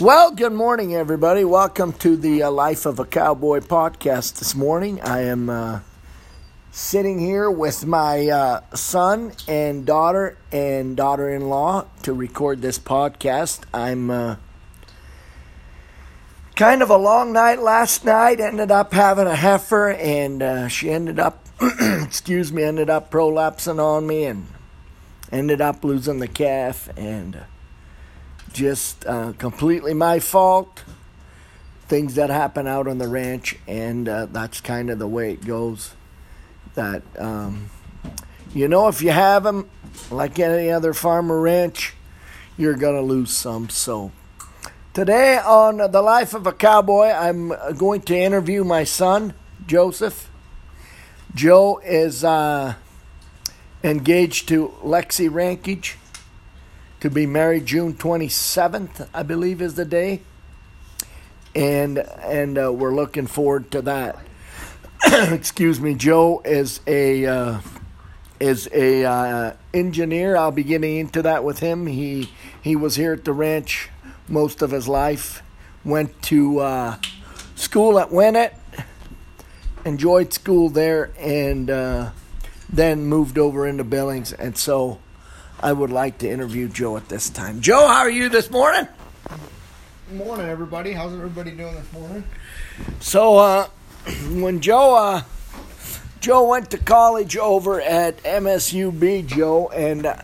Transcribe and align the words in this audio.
Well, 0.00 0.30
good 0.30 0.54
morning, 0.54 0.94
everybody. 0.94 1.44
Welcome 1.44 1.92
to 1.98 2.16
the 2.16 2.44
uh, 2.44 2.50
Life 2.50 2.86
of 2.86 2.98
a 2.98 3.04
Cowboy 3.04 3.60
podcast 3.60 4.38
this 4.38 4.54
morning. 4.54 4.98
I 5.02 5.24
am 5.24 5.50
uh, 5.50 5.80
sitting 6.70 7.18
here 7.18 7.50
with 7.50 7.84
my 7.84 8.26
uh, 8.28 8.62
son 8.74 9.34
and 9.46 9.84
daughter 9.84 10.38
and 10.50 10.96
daughter 10.96 11.28
in 11.28 11.50
law 11.50 11.84
to 12.04 12.14
record 12.14 12.62
this 12.62 12.78
podcast. 12.78 13.64
I'm 13.74 14.10
uh, 14.10 14.36
kind 16.56 16.80
of 16.80 16.88
a 16.88 16.96
long 16.96 17.34
night 17.34 17.58
last 17.58 18.02
night. 18.02 18.40
Ended 18.40 18.70
up 18.70 18.94
having 18.94 19.26
a 19.26 19.36
heifer, 19.36 19.90
and 19.90 20.42
uh, 20.42 20.68
she 20.68 20.88
ended 20.88 21.18
up, 21.18 21.46
excuse 21.60 22.50
me, 22.50 22.62
ended 22.62 22.88
up 22.88 23.10
prolapsing 23.10 23.78
on 23.78 24.06
me 24.06 24.24
and 24.24 24.46
ended 25.30 25.60
up 25.60 25.84
losing 25.84 26.20
the 26.20 26.28
calf. 26.28 26.88
And 26.96 27.36
uh, 27.36 27.40
just 28.52 29.06
uh, 29.06 29.32
completely 29.38 29.94
my 29.94 30.18
fault. 30.18 30.84
Things 31.88 32.14
that 32.14 32.30
happen 32.30 32.66
out 32.66 32.86
on 32.86 32.98
the 32.98 33.08
ranch, 33.08 33.56
and 33.66 34.08
uh, 34.08 34.26
that's 34.26 34.60
kind 34.60 34.90
of 34.90 34.98
the 34.98 35.08
way 35.08 35.32
it 35.32 35.44
goes. 35.44 35.94
That 36.74 37.02
um, 37.18 37.70
you 38.54 38.68
know, 38.68 38.88
if 38.88 39.02
you 39.02 39.10
have 39.10 39.42
them, 39.42 39.68
like 40.10 40.38
any 40.38 40.70
other 40.70 40.94
farmer 40.94 41.40
ranch, 41.40 41.94
you're 42.56 42.76
gonna 42.76 43.02
lose 43.02 43.30
some. 43.30 43.68
So 43.68 44.12
today 44.92 45.38
on 45.38 45.78
the 45.78 46.02
life 46.02 46.34
of 46.34 46.46
a 46.46 46.52
cowboy, 46.52 47.08
I'm 47.08 47.52
going 47.76 48.02
to 48.02 48.16
interview 48.16 48.64
my 48.64 48.84
son 48.84 49.34
Joseph. 49.66 50.30
Joe 51.34 51.80
is 51.84 52.24
uh, 52.24 52.74
engaged 53.84 54.48
to 54.48 54.74
Lexi 54.82 55.32
Rankage 55.32 55.96
to 57.00 57.10
be 57.10 57.26
married 57.26 57.66
June 57.66 57.94
27th, 57.94 59.08
I 59.12 59.22
believe 59.22 59.62
is 59.62 59.74
the 59.74 59.84
day. 59.84 60.20
And 61.54 61.98
and 61.98 62.56
uh, 62.56 62.72
we're 62.72 62.94
looking 62.94 63.26
forward 63.26 63.70
to 63.72 63.82
that. 63.82 64.18
Excuse 65.32 65.80
me, 65.80 65.94
Joe 65.94 66.42
is 66.44 66.80
a 66.86 67.26
uh, 67.26 67.60
is 68.38 68.68
a 68.72 69.04
uh, 69.04 69.52
engineer. 69.74 70.36
I'll 70.36 70.52
be 70.52 70.62
getting 70.62 70.98
into 70.98 71.22
that 71.22 71.42
with 71.42 71.58
him. 71.58 71.86
He 71.86 72.30
he 72.62 72.76
was 72.76 72.94
here 72.94 73.14
at 73.14 73.24
the 73.24 73.32
ranch 73.32 73.88
most 74.28 74.62
of 74.62 74.70
his 74.70 74.86
life. 74.86 75.42
Went 75.84 76.22
to 76.24 76.60
uh, 76.60 76.98
school 77.56 77.98
at 77.98 78.10
Winnett, 78.10 78.54
enjoyed 79.84 80.32
school 80.32 80.68
there, 80.68 81.10
and 81.18 81.68
uh, 81.68 82.10
then 82.68 83.06
moved 83.06 83.38
over 83.38 83.66
into 83.66 83.82
Billings. 83.82 84.32
And 84.32 84.56
so 84.56 85.00
I 85.62 85.74
would 85.74 85.90
like 85.90 86.18
to 86.18 86.30
interview 86.30 86.68
Joe 86.68 86.96
at 86.96 87.08
this 87.10 87.28
time. 87.28 87.60
Joe, 87.60 87.86
how 87.86 87.98
are 87.98 88.10
you 88.10 88.30
this 88.30 88.50
morning? 88.50 88.88
Morning, 90.10 90.46
everybody. 90.46 90.92
How's 90.92 91.12
everybody 91.12 91.50
doing 91.50 91.74
this 91.74 91.92
morning? 91.92 92.24
So, 93.00 93.36
uh, 93.36 93.68
when 94.30 94.60
Joe 94.60 94.96
uh, 94.96 95.22
Joe 96.20 96.48
went 96.48 96.70
to 96.70 96.78
college 96.78 97.36
over 97.36 97.78
at 97.78 98.22
MSUB, 98.22 99.26
Joe, 99.26 99.68
and 99.68 100.06
uh, 100.06 100.16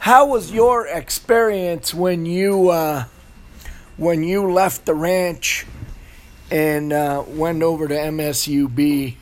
how 0.00 0.26
was 0.26 0.50
your 0.50 0.88
experience 0.88 1.94
when 1.94 2.26
you 2.26 2.70
uh, 2.70 3.04
when 3.96 4.24
you 4.24 4.50
left 4.50 4.86
the 4.86 4.94
ranch 4.94 5.66
and 6.50 6.92
uh, 6.92 7.22
went 7.28 7.62
over 7.62 7.86
to 7.86 7.94
MSUB? 7.94 9.14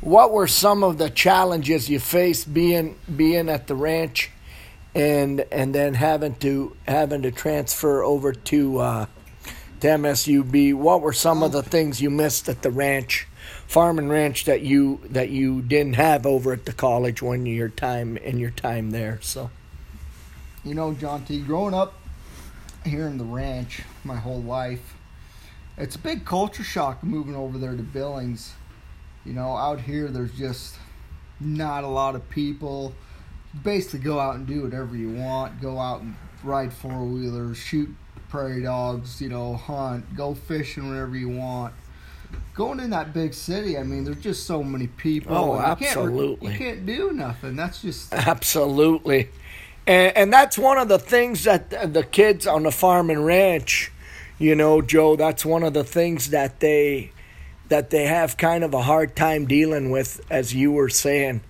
What 0.00 0.32
were 0.32 0.46
some 0.46 0.82
of 0.82 0.96
the 0.96 1.10
challenges 1.10 1.90
you 1.90 2.00
faced 2.00 2.54
being 2.54 2.96
being 3.14 3.50
at 3.50 3.66
the 3.66 3.74
ranch? 3.74 4.30
And 4.94 5.40
and 5.52 5.74
then 5.74 5.94
having 5.94 6.34
to 6.36 6.76
having 6.86 7.22
to 7.22 7.30
transfer 7.30 8.02
over 8.02 8.32
to 8.32 8.78
uh, 8.78 9.06
to 9.80 9.86
MSUB. 9.86 10.74
What 10.74 11.00
were 11.00 11.12
some 11.12 11.42
of 11.42 11.52
the 11.52 11.62
things 11.62 12.00
you 12.00 12.10
missed 12.10 12.48
at 12.48 12.62
the 12.62 12.70
ranch, 12.70 13.26
farm 13.66 13.98
and 13.98 14.10
ranch 14.10 14.44
that 14.44 14.62
you 14.62 15.00
that 15.10 15.30
you 15.30 15.62
didn't 15.62 15.94
have 15.94 16.26
over 16.26 16.52
at 16.52 16.64
the 16.64 16.72
college 16.72 17.22
when 17.22 17.46
your 17.46 17.68
time 17.68 18.16
in 18.16 18.38
your 18.38 18.50
time 18.50 18.90
there? 18.90 19.18
So, 19.22 19.50
you 20.64 20.74
know, 20.74 20.92
John 20.94 21.24
T. 21.24 21.40
Growing 21.40 21.74
up 21.74 21.94
here 22.84 23.06
in 23.06 23.18
the 23.18 23.24
ranch 23.24 23.82
my 24.04 24.16
whole 24.16 24.42
life, 24.42 24.94
it's 25.76 25.96
a 25.96 26.00
big 26.00 26.24
culture 26.24 26.64
shock 26.64 27.04
moving 27.04 27.36
over 27.36 27.58
there 27.58 27.76
to 27.76 27.82
Billings. 27.82 28.54
You 29.24 29.34
know, 29.34 29.56
out 29.56 29.80
here 29.80 30.08
there's 30.08 30.32
just 30.32 30.76
not 31.38 31.84
a 31.84 31.88
lot 31.88 32.14
of 32.14 32.28
people 32.30 32.94
basically 33.62 34.00
go 34.00 34.18
out 34.18 34.36
and 34.36 34.46
do 34.46 34.62
whatever 34.62 34.96
you 34.96 35.10
want. 35.10 35.60
Go 35.60 35.78
out 35.78 36.00
and 36.02 36.14
ride 36.42 36.72
four 36.72 37.04
wheelers, 37.04 37.56
shoot 37.56 37.88
prairie 38.28 38.62
dogs, 38.62 39.20
you 39.20 39.28
know, 39.28 39.54
hunt, 39.54 40.16
go 40.16 40.34
fishing 40.34 40.88
whenever 40.88 41.16
you 41.16 41.28
want. 41.28 41.74
Going 42.54 42.78
in 42.78 42.90
that 42.90 43.12
big 43.12 43.34
city, 43.34 43.76
I 43.76 43.82
mean, 43.82 44.04
there's 44.04 44.20
just 44.20 44.46
so 44.46 44.62
many 44.62 44.86
people. 44.86 45.36
Oh, 45.36 45.58
absolutely. 45.58 46.52
You 46.52 46.58
can't, 46.58 46.60
you 46.60 46.74
can't 46.74 46.86
do 46.86 47.12
nothing. 47.12 47.56
That's 47.56 47.82
just 47.82 48.12
absolutely, 48.14 49.30
and 49.86 50.16
and 50.16 50.32
that's 50.32 50.56
one 50.56 50.78
of 50.78 50.88
the 50.88 50.98
things 50.98 51.44
that 51.44 51.70
the 51.92 52.04
kids 52.04 52.46
on 52.46 52.62
the 52.62 52.70
farm 52.70 53.10
and 53.10 53.26
ranch, 53.26 53.90
you 54.38 54.54
know, 54.54 54.80
Joe. 54.80 55.16
That's 55.16 55.44
one 55.44 55.64
of 55.64 55.74
the 55.74 55.82
things 55.82 56.30
that 56.30 56.60
they 56.60 57.10
that 57.68 57.90
they 57.90 58.04
have 58.04 58.36
kind 58.36 58.62
of 58.62 58.74
a 58.74 58.82
hard 58.82 59.16
time 59.16 59.46
dealing 59.46 59.90
with, 59.90 60.20
as 60.30 60.54
you 60.54 60.70
were 60.70 60.88
saying 60.88 61.40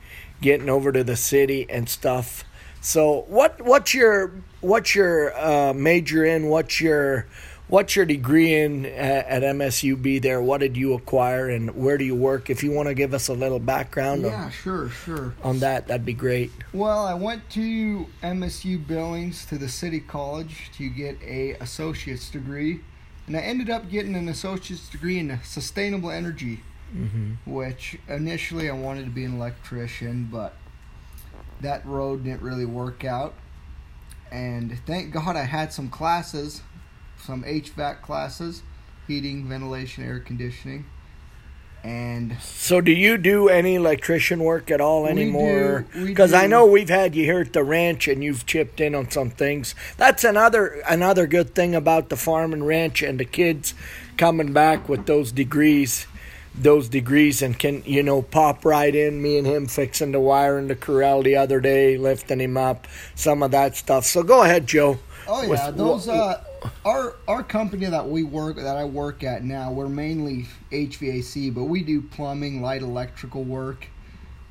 getting 0.40 0.68
over 0.68 0.92
to 0.92 1.04
the 1.04 1.16
city 1.16 1.66
and 1.68 1.88
stuff. 1.88 2.44
So 2.80 3.24
what 3.28 3.60
what's 3.60 3.92
your 3.92 4.32
what's 4.60 4.94
your 4.94 5.36
uh, 5.38 5.72
major 5.74 6.24
in? 6.24 6.48
What's 6.48 6.80
your 6.80 7.26
what's 7.68 7.94
your 7.94 8.04
degree 8.04 8.54
in 8.54 8.86
at, 8.86 9.26
at, 9.26 9.42
MSUB 9.42 10.20
there? 10.22 10.42
What 10.42 10.60
did 10.60 10.76
you 10.76 10.94
acquire 10.94 11.48
and 11.48 11.74
where 11.76 11.96
do 11.96 12.04
you 12.04 12.14
work? 12.14 12.50
If 12.50 12.62
you 12.64 12.72
want 12.72 12.88
to 12.88 12.94
give 12.94 13.14
us 13.14 13.28
a 13.28 13.34
little 13.34 13.58
background, 13.58 14.22
yeah, 14.22 14.44
on, 14.44 14.50
sure, 14.50 14.88
sure, 14.88 15.34
on 15.42 15.60
that, 15.60 15.86
that'd 15.86 16.04
be 16.04 16.14
great. 16.14 16.50
Well, 16.72 17.06
I 17.06 17.14
went 17.14 17.48
to 17.50 18.06
MSU 18.22 18.86
Billings 18.86 19.44
to 19.46 19.58
the 19.58 19.68
City 19.68 20.00
College 20.00 20.70
to 20.76 20.88
get 20.88 21.18
a 21.22 21.52
associate's 21.60 22.30
degree, 22.30 22.80
and 23.26 23.36
I 23.36 23.40
ended 23.40 23.70
up 23.70 23.88
getting 23.90 24.16
an 24.16 24.28
associate's 24.28 24.88
degree 24.88 25.18
in 25.18 25.38
sustainable 25.44 26.10
energy 26.10 26.60
mm-hmm. 26.94 27.34
which 27.46 27.98
initially 28.08 28.68
I 28.68 28.74
wanted 28.74 29.04
to 29.04 29.10
be 29.10 29.24
an 29.24 29.36
electrician, 29.36 30.28
but 30.30 30.54
that 31.60 31.84
road 31.86 32.24
didn't 32.24 32.42
really 32.42 32.64
work 32.64 33.04
out. 33.04 33.34
And 34.30 34.78
thank 34.86 35.12
God 35.12 35.36
I 35.36 35.44
had 35.44 35.72
some 35.72 35.88
classes, 35.88 36.62
some 37.18 37.42
HVAC 37.42 38.02
classes, 38.02 38.62
heating, 39.06 39.48
ventilation, 39.48 40.04
air 40.04 40.20
conditioning. 40.20 40.86
And 41.82 42.36
so, 42.42 42.82
do 42.82 42.92
you 42.92 43.16
do 43.16 43.48
any 43.48 43.76
electrician 43.76 44.40
work 44.40 44.70
at 44.70 44.82
all 44.82 45.06
anymore? 45.06 45.86
Because 45.94 46.34
I 46.34 46.46
know 46.46 46.66
we've 46.66 46.90
had 46.90 47.14
you 47.14 47.24
here 47.24 47.40
at 47.40 47.54
the 47.54 47.64
ranch, 47.64 48.06
and 48.06 48.22
you've 48.22 48.44
chipped 48.44 48.80
in 48.80 48.94
on 48.94 49.10
some 49.10 49.30
things. 49.30 49.74
That's 49.96 50.22
another 50.22 50.82
another 50.86 51.26
good 51.26 51.54
thing 51.54 51.74
about 51.74 52.10
the 52.10 52.18
farm 52.18 52.52
and 52.52 52.66
ranch, 52.66 53.00
and 53.02 53.18
the 53.18 53.24
kids 53.24 53.72
coming 54.18 54.52
back 54.52 54.90
with 54.90 55.06
those 55.06 55.32
degrees 55.32 56.06
those 56.54 56.88
degrees 56.88 57.42
and 57.42 57.58
can 57.58 57.82
you 57.84 58.02
know 58.02 58.22
pop 58.22 58.64
right 58.64 58.94
in. 58.94 59.22
Me 59.22 59.38
and 59.38 59.46
him 59.46 59.66
fixing 59.66 60.12
the 60.12 60.20
wire 60.20 60.58
in 60.58 60.68
the 60.68 60.76
corral 60.76 61.22
the 61.22 61.36
other 61.36 61.60
day 61.60 61.96
lifting 61.96 62.40
him 62.40 62.56
up 62.56 62.86
some 63.14 63.42
of 63.42 63.50
that 63.52 63.76
stuff. 63.76 64.04
So 64.04 64.22
go 64.22 64.42
ahead 64.42 64.66
joe. 64.66 64.98
Oh 65.28 65.42
yeah 65.42 65.68
with, 65.68 65.76
those 65.76 66.08
uh 66.08 66.42
our 66.84 67.16
our 67.28 67.42
company 67.42 67.86
that 67.86 68.06
we 68.06 68.22
work 68.22 68.56
that 68.56 68.76
i 68.76 68.84
work 68.84 69.22
at 69.22 69.44
now 69.44 69.72
we're 69.72 69.88
mainly 69.88 70.46
hvac 70.70 71.54
but 71.54 71.64
we 71.64 71.82
do 71.82 72.02
plumbing 72.02 72.62
light 72.62 72.82
electrical 72.82 73.44
work. 73.44 73.88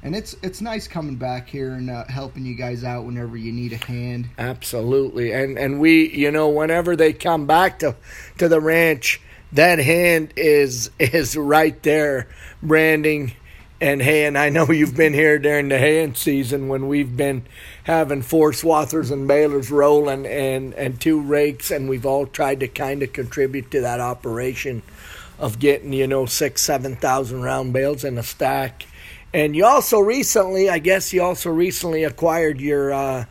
And 0.02 0.16
it's 0.16 0.34
it's 0.42 0.62
nice 0.62 0.88
coming 0.88 1.18
back 1.18 1.50
here 1.50 1.74
and 1.74 1.90
uh, 1.90 2.06
helping 2.06 2.46
you 2.46 2.56
guys 2.56 2.86
out 2.86 3.04
whenever 3.04 3.36
you 3.36 3.52
need 3.52 3.74
a 3.74 3.78
hand. 3.86 4.30
Absolutely. 4.38 5.34
And 5.34 5.60
and 5.60 5.82
we 5.82 6.10
you 6.16 6.32
know 6.32 6.48
whenever 6.48 6.96
they 6.96 7.12
come 7.12 7.46
back 7.46 7.80
to 7.80 7.98
to 8.38 8.48
the 8.48 8.62
ranch 8.62 9.20
that 9.54 9.80
hand 9.80 10.34
is 10.36 10.92
is 11.00 11.36
right 11.36 11.82
there 11.84 12.28
branding. 12.62 13.34
And 13.82 14.02
hay 14.02 14.26
and 14.26 14.38
I 14.38 14.50
know 14.50 14.70
you've 14.72 14.98
been 14.98 15.14
here 15.14 15.40
during 15.40 15.70
the 15.70 15.78
haying 15.78 16.16
season 16.16 16.68
when 16.68 16.90
we've 16.90 17.16
been 17.16 17.46
having 17.86 18.22
four 18.22 18.52
swathers 18.52 19.10
and 19.10 19.26
balers 19.26 19.72
rolling 19.72 20.26
and 20.26 20.74
and 20.74 21.00
two 21.00 21.22
rakes 21.22 21.72
and 21.72 21.88
we've 21.88 22.06
all 22.06 22.26
tried 22.26 22.60
to 22.60 22.68
kind 22.68 23.02
of 23.04 23.14
contribute 23.14 23.72
to 23.72 23.80
that 23.80 24.02
operation 24.02 24.82
of 25.40 25.60
getting 25.60 25.94
you 25.94 26.08
know 26.08 26.26
six 26.26 26.62
seven 26.62 26.98
thousand 26.98 27.42
round 27.42 27.72
bales 27.72 28.04
in 28.04 28.18
a 28.18 28.24
stack. 28.24 28.86
And 29.34 29.56
you 29.56 29.66
also 29.66 30.00
recently 30.00 30.70
I 30.70 30.80
guess 30.80 31.14
you 31.14 31.24
also 31.24 31.50
recently 31.50 32.04
acquired 32.04 32.60
your 32.60 32.92
uh, 32.92 33.26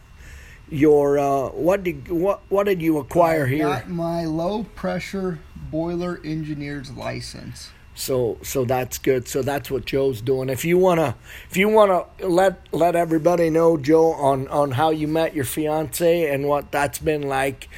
your 0.70 1.18
uh, 1.18 1.48
what 1.50 1.84
did 1.84 2.08
what 2.08 2.42
what 2.48 2.64
did 2.64 2.82
you 2.82 2.98
acquire 2.98 3.46
I 3.46 3.48
here? 3.48 3.66
Got 3.66 3.88
my 3.88 4.24
low 4.24 4.64
pressure 4.74 5.38
boiler 5.70 6.20
engineer's 6.24 6.90
license. 6.90 7.70
So 7.94 8.38
so 8.42 8.64
that's 8.64 8.98
good. 8.98 9.26
So 9.26 9.42
that's 9.42 9.70
what 9.70 9.84
Joe's 9.84 10.20
doing. 10.20 10.48
If 10.48 10.64
you 10.64 10.78
wanna 10.78 11.16
if 11.50 11.56
you 11.56 11.68
wanna 11.68 12.04
let 12.20 12.68
let 12.72 12.94
everybody 12.94 13.50
know, 13.50 13.76
Joe, 13.76 14.12
on 14.12 14.46
on 14.48 14.72
how 14.72 14.90
you 14.90 15.08
met 15.08 15.34
your 15.34 15.44
fiance 15.44 16.32
and 16.32 16.46
what 16.46 16.70
that's 16.70 16.98
been 16.98 17.22
like, 17.22 17.68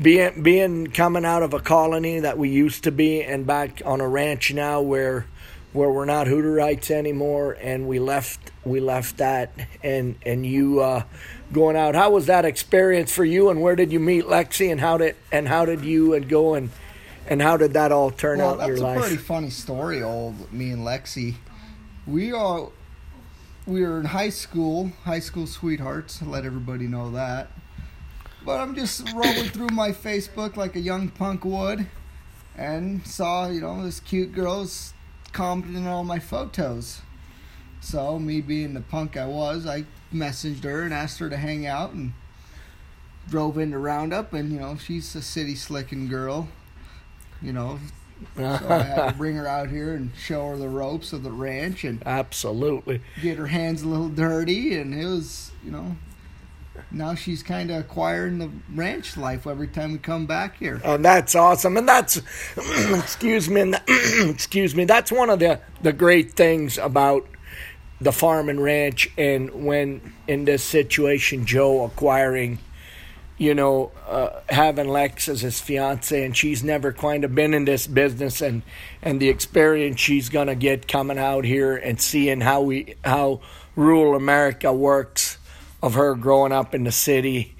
being 0.00 0.42
being 0.42 0.88
coming 0.88 1.24
out 1.24 1.42
of 1.42 1.54
a 1.54 1.60
colony 1.60 2.18
that 2.20 2.38
we 2.38 2.48
used 2.48 2.84
to 2.84 2.92
be 2.92 3.22
and 3.22 3.46
back 3.46 3.80
on 3.84 4.00
a 4.00 4.08
ranch 4.08 4.52
now 4.52 4.80
where 4.80 5.26
where 5.78 5.90
we're 5.90 6.04
not 6.04 6.26
Hutterites 6.26 6.90
anymore 6.90 7.56
and 7.60 7.86
we 7.86 8.00
left 8.00 8.50
we 8.64 8.80
left 8.80 9.18
that 9.18 9.52
and 9.82 10.16
and 10.26 10.44
you 10.44 10.80
uh, 10.80 11.04
going 11.52 11.76
out 11.76 11.94
how 11.94 12.10
was 12.10 12.26
that 12.26 12.44
experience 12.44 13.14
for 13.14 13.24
you 13.24 13.48
and 13.48 13.62
where 13.62 13.76
did 13.76 13.92
you 13.92 14.00
meet 14.00 14.24
Lexi 14.24 14.72
and 14.72 14.80
how 14.80 14.98
did 14.98 15.14
and 15.30 15.46
how 15.46 15.64
did 15.64 15.84
you 15.84 16.14
and 16.14 16.28
go 16.28 16.54
and 16.54 16.70
and 17.28 17.40
how 17.40 17.56
did 17.56 17.74
that 17.74 17.92
all 17.92 18.10
turn 18.10 18.38
well, 18.38 18.48
out 18.48 18.52
in 18.54 18.58
that's 18.58 18.68
your 18.68 18.78
a 18.78 18.80
life 18.80 19.00
pretty 19.00 19.16
funny 19.16 19.50
story. 19.50 20.02
Old 20.02 20.52
me 20.52 20.70
and 20.70 20.84
Lexi, 20.84 21.36
we 22.06 22.32
are 22.32 22.70
we 23.66 23.82
were 23.82 24.00
in 24.00 24.06
high 24.06 24.30
school, 24.30 24.90
high 25.04 25.20
school 25.20 25.46
sweethearts. 25.46 26.22
Let 26.22 26.44
everybody 26.44 26.86
know 26.86 27.10
that. 27.12 27.52
But 28.44 28.60
I'm 28.60 28.74
just 28.74 29.12
rolling 29.12 29.50
through 29.50 29.68
my 29.68 29.90
Facebook 29.90 30.56
like 30.56 30.74
a 30.74 30.80
young 30.80 31.10
punk 31.10 31.44
would, 31.44 31.86
and 32.56 33.06
saw 33.06 33.48
you 33.48 33.60
know 33.60 33.84
this 33.84 34.00
cute 34.00 34.32
girl's 34.32 34.94
commenting 35.32 35.86
on 35.86 35.92
all 35.92 36.04
my 36.04 36.18
photos. 36.18 37.02
So 37.80 38.18
me 38.18 38.40
being 38.40 38.74
the 38.74 38.80
punk 38.80 39.16
I 39.16 39.26
was, 39.26 39.66
I 39.66 39.84
messaged 40.12 40.64
her 40.64 40.82
and 40.82 40.92
asked 40.92 41.18
her 41.18 41.30
to 41.30 41.36
hang 41.36 41.66
out 41.66 41.92
and 41.92 42.12
drove 43.28 43.58
into 43.58 43.78
Roundup 43.78 44.32
and 44.32 44.50
you 44.52 44.58
know 44.58 44.76
she's 44.76 45.14
a 45.14 45.20
city 45.20 45.54
slicking 45.54 46.08
girl 46.08 46.48
you 47.42 47.52
know 47.52 47.78
so 48.36 48.66
I 48.68 48.78
had 48.82 49.10
to 49.10 49.14
bring 49.18 49.36
her 49.36 49.46
out 49.46 49.68
here 49.68 49.94
and 49.94 50.10
show 50.16 50.48
her 50.48 50.56
the 50.56 50.68
ropes 50.68 51.12
of 51.12 51.22
the 51.22 51.30
ranch 51.30 51.84
and 51.84 52.02
absolutely 52.06 53.02
get 53.20 53.36
her 53.36 53.48
hands 53.48 53.82
a 53.82 53.88
little 53.88 54.08
dirty 54.08 54.76
and 54.78 54.94
it 54.94 55.04
was 55.04 55.52
you 55.62 55.70
know 55.70 55.96
now 56.90 57.14
she's 57.14 57.42
kind 57.42 57.70
of 57.70 57.78
acquiring 57.78 58.38
the 58.38 58.50
ranch 58.74 59.16
life 59.16 59.46
every 59.46 59.68
time 59.68 59.92
we 59.92 59.98
come 59.98 60.26
back 60.26 60.58
here. 60.58 60.80
And 60.84 61.04
that's 61.04 61.34
awesome 61.34 61.76
and 61.76 61.88
that's 61.88 62.20
excuse 62.56 63.48
me 63.48 63.74
excuse 64.28 64.74
me 64.74 64.84
that's 64.84 65.10
one 65.10 65.30
of 65.30 65.38
the 65.38 65.60
the 65.82 65.92
great 65.92 66.32
things 66.32 66.78
about 66.78 67.26
the 68.00 68.12
farm 68.12 68.48
and 68.48 68.62
ranch 68.62 69.10
and 69.16 69.66
when 69.66 70.12
in 70.26 70.44
this 70.44 70.62
situation 70.62 71.46
joe 71.46 71.84
acquiring 71.84 72.58
you 73.38 73.54
know 73.54 73.90
uh, 74.06 74.40
having 74.48 74.88
lex 74.88 75.28
as 75.28 75.40
his 75.40 75.60
fiance 75.60 76.24
and 76.24 76.36
she's 76.36 76.62
never 76.62 76.92
kind 76.92 77.24
of 77.24 77.34
been 77.34 77.54
in 77.54 77.64
this 77.64 77.86
business 77.86 78.40
and 78.40 78.62
and 79.02 79.20
the 79.20 79.28
experience 79.28 80.00
she's 80.00 80.28
gonna 80.28 80.54
get 80.54 80.86
coming 80.86 81.18
out 81.18 81.44
here 81.44 81.76
and 81.76 82.00
seeing 82.00 82.40
how 82.40 82.60
we 82.60 82.94
how 83.04 83.40
rural 83.74 84.14
america 84.14 84.72
works 84.72 85.37
of 85.82 85.94
her 85.94 86.14
growing 86.14 86.52
up 86.52 86.74
in 86.74 86.84
the 86.84 86.92
city 86.92 87.54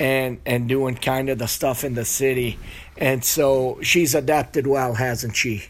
and 0.00 0.40
and 0.44 0.68
doing 0.68 0.94
kind 0.96 1.28
of 1.28 1.38
the 1.38 1.46
stuff 1.46 1.84
in 1.84 1.94
the 1.94 2.04
city. 2.04 2.58
And 2.96 3.24
so 3.24 3.78
she's 3.82 4.14
adapted 4.14 4.66
well 4.66 4.94
hasn't 4.94 5.36
she? 5.36 5.64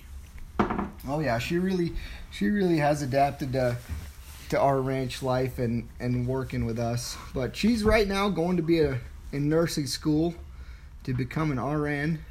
Oh 1.06 1.20
yeah. 1.20 1.38
She 1.38 1.58
really 1.58 1.92
she 2.30 2.48
really 2.48 2.78
has 2.78 3.02
adapted 3.02 3.52
to 3.52 3.76
to 4.50 4.60
our 4.60 4.80
ranch 4.80 5.22
life 5.22 5.58
and 5.58 5.88
and 6.00 6.26
working 6.26 6.64
with 6.64 6.78
us. 6.78 7.16
But 7.34 7.56
she's 7.56 7.84
right 7.84 8.08
now 8.08 8.28
going 8.28 8.56
to 8.56 8.62
be 8.62 8.80
a 8.80 8.98
in 9.32 9.48
nursing 9.48 9.86
school 9.86 10.34
to 11.04 11.12
become 11.12 11.50
an 11.50 11.60
RN 11.60 12.24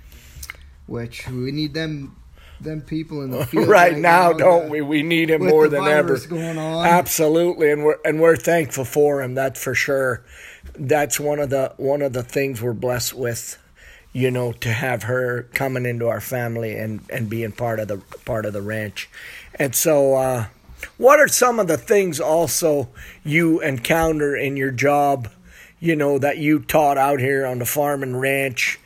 which 0.86 1.28
we 1.30 1.52
need 1.52 1.74
them 1.74 2.16
them 2.62 2.82
people 2.82 3.22
in 3.22 3.32
the 3.32 3.46
field 3.46 3.68
right, 3.68 3.98
now, 3.98 4.32
now 4.32 4.38
don't 4.38 4.70
we? 4.70 4.82
We 4.82 5.04
need 5.04 5.30
him 5.30 5.46
more 5.46 5.68
than 5.68 5.86
ever. 5.86 6.18
Absolutely, 6.86 7.72
and 7.72 7.84
we're 7.84 8.00
and 8.06 8.20
we're 8.20 8.36
thankful 8.36 8.86
for 8.86 9.22
him. 9.22 9.36
That's 9.36 9.62
for 9.62 9.76
sure. 9.76 10.24
That's 10.74 11.20
one 11.20 11.40
of 11.40 11.50
the 11.50 11.74
one 11.78 12.02
of 12.02 12.14
the 12.14 12.24
things 12.24 12.62
we're 12.62 12.74
blessed 12.74 13.14
with. 13.14 13.60
You 14.16 14.30
know, 14.30 14.52
to 14.54 14.72
have 14.72 15.04
her 15.04 15.50
coming 15.54 15.86
into 15.86 16.08
our 16.08 16.22
family 16.22 16.78
and 16.78 17.02
and 17.10 17.30
being 17.30 17.52
part 17.52 17.80
of 17.80 17.88
the 17.88 17.98
part 18.26 18.46
of 18.46 18.54
the 18.54 18.62
ranch, 18.62 19.10
and 19.56 19.76
so. 19.76 20.16
uh 20.16 20.46
what 20.98 21.20
are 21.20 21.30
some 21.30 21.60
of 21.60 21.68
the 21.68 21.78
things 21.78 22.20
also 22.20 22.90
you 23.24 23.62
encounter 23.62 24.36
in 24.36 24.58
your 24.58 24.72
job, 24.72 25.30
you 25.80 25.96
know, 25.96 26.20
that 26.20 26.38
you 26.38 26.60
taught 26.60 26.98
out 26.98 27.20
here 27.20 27.46
on 27.46 27.60
the 27.60 27.66
farm 27.66 28.04
and 28.04 28.20
ranch 28.20 28.80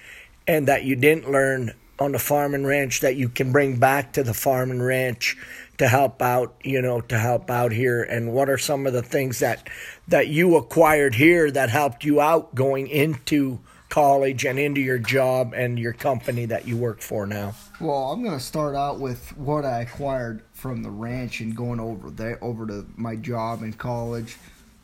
and 0.47 0.67
that 0.67 0.83
you 0.83 0.95
didn't 0.95 1.29
learn 1.29 1.73
on 1.99 2.11
the 2.11 2.19
farm 2.19 2.53
and 2.53 2.67
ranch 2.67 3.01
that 3.01 3.15
you 3.15 3.29
can 3.29 3.51
bring 3.51 3.77
back 3.77 4.13
to 4.13 4.23
the 4.23 4.33
farm 4.33 4.71
and 4.71 4.85
ranch 4.85 5.37
to 5.77 5.87
help 5.87 6.21
out, 6.21 6.55
you 6.63 6.81
know, 6.81 7.01
to 7.01 7.17
help 7.17 7.49
out 7.49 7.71
here? 7.71 8.03
And 8.03 8.33
what 8.33 8.49
are 8.49 8.57
some 8.57 8.87
of 8.87 8.93
the 8.93 9.01
things 9.01 9.39
that 9.39 9.67
that 10.07 10.27
you 10.27 10.55
acquired 10.55 11.15
here 11.15 11.49
that 11.51 11.69
helped 11.69 12.03
you 12.03 12.21
out 12.21 12.55
going 12.55 12.87
into 12.87 13.59
college 13.89 14.45
and 14.45 14.59
into 14.59 14.81
your 14.81 14.99
job 14.99 15.53
and 15.55 15.79
your 15.79 15.93
company 15.93 16.45
that 16.45 16.67
you 16.67 16.77
work 16.77 17.01
for 17.01 17.25
now? 17.25 17.53
Well, 17.79 18.11
I'm 18.11 18.23
gonna 18.23 18.39
start 18.39 18.75
out 18.75 18.99
with 18.99 19.35
what 19.37 19.65
I 19.65 19.81
acquired 19.81 20.43
from 20.53 20.83
the 20.83 20.91
ranch 20.91 21.39
and 21.39 21.55
going 21.55 21.79
over 21.79 22.09
there 22.09 22.43
over 22.43 22.67
to 22.67 22.85
my 22.95 23.15
job 23.15 23.63
in 23.63 23.73
college. 23.73 24.37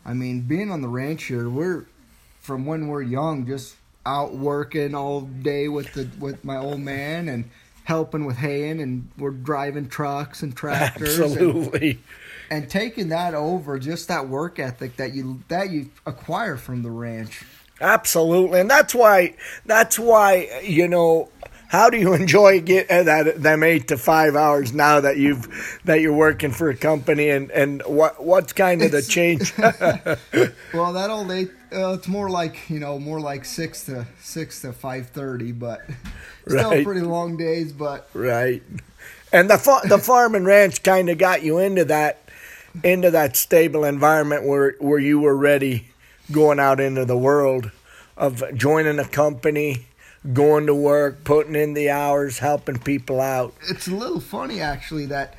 I 0.05 0.13
mean, 0.13 0.41
being 0.41 0.71
on 0.71 0.81
the 0.81 0.87
ranch 0.87 1.25
here, 1.25 1.49
we're 1.49 1.85
from 2.39 2.65
when 2.65 2.87
we're 2.87 3.01
young, 3.01 3.45
just 3.45 3.75
out 4.05 4.33
working 4.33 4.95
all 4.95 5.21
day 5.21 5.67
with 5.67 5.93
the 5.93 6.09
with 6.19 6.43
my 6.43 6.57
old 6.57 6.79
man 6.79 7.29
and 7.29 7.49
helping 7.83 8.25
with 8.25 8.37
haying, 8.37 8.81
and 8.81 9.09
we're 9.17 9.31
driving 9.31 9.89
trucks 9.89 10.41
and 10.41 10.55
tractors. 10.55 11.19
Absolutely. 11.19 11.91
And, 12.49 12.63
and 12.63 12.69
taking 12.69 13.09
that 13.09 13.33
over, 13.33 13.79
just 13.79 14.07
that 14.07 14.27
work 14.27 14.59
ethic 14.59 14.97
that 14.97 15.13
you 15.13 15.43
that 15.47 15.69
you 15.69 15.89
acquire 16.05 16.57
from 16.57 16.83
the 16.83 16.91
ranch. 16.91 17.43
Absolutely, 17.81 18.59
and 18.59 18.69
that's 18.69 18.93
why 18.93 19.35
that's 19.65 19.97
why 19.97 20.61
you 20.63 20.87
know 20.87 21.29
how 21.73 21.89
do 21.89 21.97
you 21.97 22.13
enjoy 22.13 22.61
get 22.61 22.87
uh, 22.91 23.01
that 23.01 23.41
them 23.41 23.63
eight 23.63 23.87
to 23.87 23.97
five 23.97 24.35
hours 24.35 24.73
now 24.73 25.01
that 25.01 25.17
you've 25.17 25.79
that 25.85 26.01
you're 26.01 26.13
working 26.13 26.51
for 26.51 26.69
a 26.69 26.77
company 26.77 27.29
and 27.29 27.49
and 27.49 27.81
what 27.87 28.23
what's 28.23 28.53
kind 28.53 28.83
of 28.83 28.91
the 28.91 29.01
change? 29.01 29.51
well, 30.73 30.93
that 30.93 31.09
old 31.09 31.31
eight, 31.31 31.49
uh, 31.75 31.93
it's 31.93 32.07
more 32.07 32.29
like 32.29 32.69
you 32.69 32.79
know 32.79 32.99
more 32.99 33.19
like 33.19 33.43
six 33.43 33.85
to 33.85 34.05
six 34.21 34.61
to 34.61 34.71
five 34.71 35.09
thirty, 35.09 35.51
but 35.51 35.81
still 36.47 36.69
Right. 36.69 36.85
pretty 36.85 37.01
long 37.01 37.37
days. 37.37 37.73
But 37.73 38.07
right, 38.13 38.61
and 39.31 39.49
the 39.49 39.57
fa- 39.57 39.81
the 39.89 39.97
farm 39.97 40.35
and 40.35 40.45
ranch 40.45 40.83
kind 40.83 41.09
of 41.09 41.17
got 41.17 41.41
you 41.41 41.57
into 41.57 41.85
that 41.85 42.29
into 42.83 43.09
that 43.09 43.35
stable 43.35 43.83
environment 43.83 44.45
where 44.45 44.75
where 44.79 44.99
you 44.99 45.19
were 45.19 45.35
ready 45.35 45.87
going 46.31 46.59
out 46.59 46.79
into 46.79 47.03
the 47.03 47.17
world 47.17 47.71
of 48.15 48.43
joining 48.55 48.99
a 48.99 49.05
company 49.05 49.87
going 50.31 50.67
to 50.67 50.75
work 50.75 51.23
putting 51.23 51.55
in 51.55 51.73
the 51.73 51.89
hours 51.89 52.39
helping 52.39 52.79
people 52.79 53.19
out 53.19 53.53
it's 53.69 53.87
a 53.87 53.95
little 53.95 54.21
funny 54.21 54.61
actually 54.61 55.05
that 55.07 55.35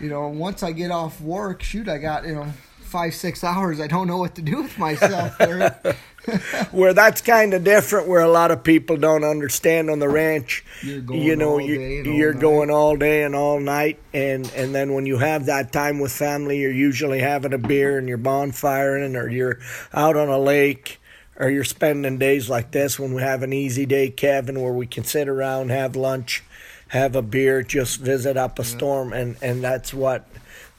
you 0.00 0.08
know 0.08 0.28
once 0.28 0.62
I 0.62 0.72
get 0.72 0.90
off 0.90 1.20
work, 1.20 1.62
shoot, 1.62 1.88
I 1.88 1.98
got 1.98 2.26
you 2.26 2.34
know 2.34 2.46
five 2.80 3.14
six 3.14 3.42
hours. 3.42 3.80
I 3.80 3.86
don't 3.86 4.06
know 4.06 4.18
what 4.18 4.34
to 4.34 4.42
do 4.42 4.62
with 4.62 4.78
myself. 4.78 5.38
there. 5.38 5.96
where 6.70 6.94
that's 6.94 7.20
kind 7.20 7.52
of 7.52 7.64
different 7.64 8.06
where 8.06 8.20
a 8.20 8.28
lot 8.30 8.52
of 8.52 8.62
people 8.62 8.96
don't 8.96 9.24
understand 9.24 9.90
on 9.90 9.98
the 9.98 10.08
ranch 10.08 10.64
You're 10.82 11.00
going 11.00 11.20
you 11.20 11.34
know 11.34 11.52
all 11.54 11.60
you, 11.60 11.78
day 11.78 11.98
and 11.98 12.06
all 12.06 12.14
you're 12.14 12.32
night. 12.32 12.40
going 12.40 12.70
all 12.70 12.96
day 12.96 13.24
and 13.24 13.34
all 13.34 13.58
night 13.58 13.98
and 14.14 14.48
and 14.54 14.72
then 14.72 14.94
when 14.94 15.04
you 15.04 15.18
have 15.18 15.46
that 15.46 15.72
time 15.72 15.98
with 15.98 16.12
family 16.12 16.60
you're 16.60 16.70
usually 16.70 17.18
having 17.18 17.52
a 17.52 17.58
beer 17.58 17.98
and 17.98 18.08
you're 18.08 18.18
bonfiring 18.18 19.20
or 19.20 19.28
you're 19.28 19.58
out 19.92 20.16
on 20.16 20.28
a 20.28 20.38
lake 20.38 21.00
or 21.42 21.50
you're 21.50 21.64
spending 21.64 22.18
days 22.18 22.48
like 22.48 22.70
this 22.70 22.98
when 22.98 23.12
we 23.12 23.20
have 23.20 23.42
an 23.42 23.52
easy 23.52 23.84
day 23.84 24.08
kevin 24.08 24.60
where 24.60 24.72
we 24.72 24.86
can 24.86 25.04
sit 25.04 25.28
around 25.28 25.70
have 25.70 25.96
lunch 25.96 26.42
have 26.88 27.16
a 27.16 27.22
beer 27.22 27.62
just 27.62 28.00
visit 28.00 28.36
up 28.36 28.58
a 28.58 28.64
storm 28.64 29.12
and 29.12 29.36
and 29.42 29.62
that's 29.62 29.92
what 29.92 30.26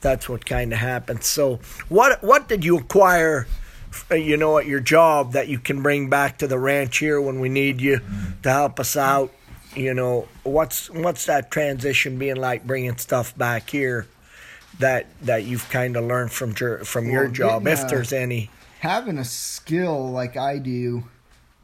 that's 0.02 0.28
what 0.28 0.46
kind 0.46 0.74
of 0.74 0.80
happens 0.80 1.26
so 1.26 1.60
what 1.90 2.24
what 2.24 2.48
did 2.48 2.64
you 2.64 2.78
acquire 2.78 3.46
uh, 4.12 4.16
you 4.16 4.38
know, 4.38 4.58
at 4.58 4.66
your 4.66 4.80
job 4.80 5.34
that 5.34 5.48
you 5.48 5.60
can 5.60 5.82
bring 5.84 6.10
back 6.10 6.40
to 6.40 6.48
the 6.48 6.58
ranch 6.58 6.98
here 6.98 7.22
when 7.22 7.40
we 7.40 7.50
need 7.50 7.80
you 7.82 8.00
to 8.42 8.52
help 8.52 8.80
us 8.80 8.96
out. 8.96 9.32
You 9.76 9.94
know, 9.94 10.28
what's 10.44 10.90
what's 10.90 11.26
that 11.26 11.52
transition 11.52 12.18
being 12.18 12.36
like 12.36 12.66
bringing 12.66 12.98
stuff 12.98 13.36
back 13.38 13.70
here 13.70 14.08
that 14.80 15.08
that 15.22 15.46
you've 15.46 15.68
kind 15.70 15.96
of 15.96 16.06
learned 16.06 16.32
from 16.32 16.54
your 16.60 16.84
from 16.84 17.10
your 17.10 17.28
job, 17.28 17.64
getting, 17.64 17.80
if 17.80 17.86
uh, 17.86 17.88
there's 17.88 18.14
any. 18.14 18.50
Having 18.84 19.18
a 19.18 19.24
skill 19.24 20.12
like 20.12 20.36
I 20.36 20.58
do, 20.58 21.06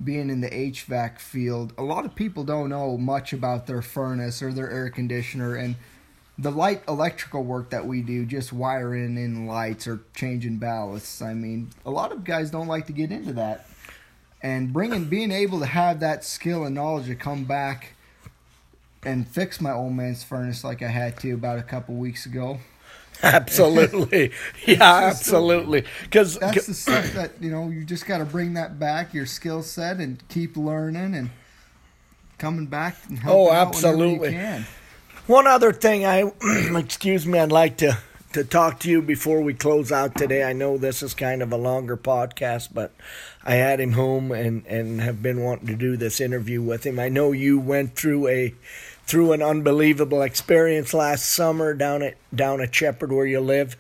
being 0.02 0.30
in 0.30 0.40
the 0.40 0.50
HVAC 0.50 1.20
field, 1.20 1.74
a 1.78 1.84
lot 1.84 2.06
of 2.06 2.16
people 2.16 2.46
don't 2.46 2.70
know 2.70 2.98
much 2.98 3.34
about 3.34 3.68
their 3.68 3.82
furnace 3.82 4.42
or 4.42 4.54
their 4.54 4.72
air 4.72 4.90
conditioner 4.90 5.56
and 5.56 5.76
the 6.38 6.50
light 6.50 6.82
electrical 6.88 7.44
work 7.44 7.72
that 7.72 7.86
we 7.86 8.02
do, 8.02 8.26
just 8.26 8.54
wiring 8.54 9.18
in 9.18 9.48
lights 9.48 9.86
or 9.86 10.00
changing 10.16 10.62
ballasts. 10.62 11.22
I 11.22 11.34
mean, 11.34 11.72
a 11.86 11.92
lot 11.92 12.14
of 12.14 12.24
guys 12.24 12.52
don't 12.52 12.70
like 12.70 12.88
to 12.88 12.94
get 12.94 13.12
into 13.12 13.34
that. 13.34 13.68
And 14.42 14.72
bringing, 14.72 15.10
being 15.10 15.34
able 15.34 15.60
to 15.60 15.66
have 15.66 16.00
that 16.00 16.24
skill 16.24 16.64
and 16.64 16.74
knowledge 16.74 17.08
to 17.08 17.16
come 17.16 17.44
back 17.44 17.96
and 19.04 19.28
fix 19.28 19.60
my 19.60 19.74
old 19.74 19.92
man's 19.92 20.24
furnace 20.24 20.64
like 20.64 20.82
I 20.82 20.88
had 20.88 21.20
to 21.20 21.34
about 21.34 21.60
a 21.60 21.64
couple 21.64 21.96
weeks 21.96 22.26
ago. 22.26 22.60
Absolutely, 23.24 24.32
yeah, 24.66 24.96
absolutely. 25.08 25.84
Because 26.04 26.38
that's 26.38 26.68
the 26.68 26.74
stuff 26.74 27.14
that 27.14 27.32
you 27.42 27.52
know 27.52 27.70
you 27.70 27.84
just 27.84 28.06
got 28.06 28.20
to 28.20 28.26
bring 28.26 28.54
that 28.54 28.80
back 28.80 29.14
your 29.14 29.26
skill 29.26 29.62
set 29.62 29.98
and 29.98 30.24
keep 30.30 30.56
learning 30.56 31.14
and 31.16 31.30
coming 32.38 32.66
back 32.68 32.96
and 33.10 33.20
Oh, 33.26 33.52
helping 33.52 33.52
you 33.52 33.68
absolutely. 33.68 34.30
can. 34.32 34.66
One 35.28 35.48
other 35.48 35.74
thing, 35.74 36.06
I 36.06 36.32
excuse 36.78 37.26
me, 37.28 37.40
I'd 37.40 37.52
like 37.52 37.78
to 37.78 37.98
to 38.34 38.44
talk 38.44 38.80
to 38.80 38.90
you 38.90 39.02
before 39.02 39.42
we 39.42 39.54
close 39.54 39.92
out 39.92 40.16
today. 40.16 40.44
I 40.44 40.54
know 40.54 40.78
this 40.78 41.02
is 41.02 41.14
kind 41.14 41.42
of 41.42 41.52
a 41.52 41.58
longer 41.58 41.98
podcast, 41.98 42.70
but 42.74 42.92
I 43.44 43.56
had 43.56 43.80
him 43.80 43.94
home 43.94 44.32
and 44.32 44.66
and 44.68 45.02
have 45.02 45.22
been 45.22 45.44
wanting 45.44 45.68
to 45.68 45.76
do 45.76 45.98
this 45.98 46.22
interview 46.22 46.62
with 46.62 46.86
him. 46.86 47.00
I 47.00 47.10
know 47.10 47.32
you 47.32 47.60
went 47.60 47.96
through 47.96 48.28
a 48.28 48.54
through 49.06 49.32
an 49.32 49.42
unbelievable 49.42 50.22
experience 50.22 50.94
last 50.94 51.26
summer 51.26 51.74
down 51.74 52.04
at 52.04 52.18
down 52.36 52.62
at 52.62 52.74
Shepherd 52.74 53.12
where 53.12 53.26
you 53.26 53.40
live, 53.40 53.76